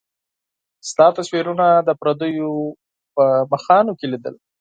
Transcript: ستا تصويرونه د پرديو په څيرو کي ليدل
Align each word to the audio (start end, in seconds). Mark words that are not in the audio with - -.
ستا 0.89 1.05
تصويرونه 1.17 1.65
د 1.87 1.89
پرديو 1.99 2.51
په 3.51 3.57
څيرو 3.69 3.93
کي 3.99 4.05
ليدل 4.11 4.35